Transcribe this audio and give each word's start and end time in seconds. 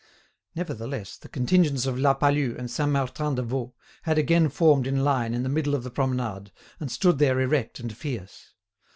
Nevertheless, 0.55 1.15
the 1.15 1.29
contingents 1.29 1.85
of 1.85 1.99
La 1.99 2.15
Palud 2.15 2.57
and 2.57 2.71
Saint 2.71 2.89
Martin 2.89 3.35
de 3.35 3.43
Vaulx 3.43 3.73
had 4.01 4.17
again 4.17 4.49
formed 4.49 4.87
in 4.87 5.03
line 5.03 5.35
in 5.35 5.43
the 5.43 5.47
middle 5.47 5.75
of 5.75 5.83
the 5.83 5.91
promenade, 5.91 6.51
and 6.79 6.91
stood 6.91 7.19
there 7.19 7.39
erect 7.39 7.79
and 7.79 7.95
fierce. 7.95 8.55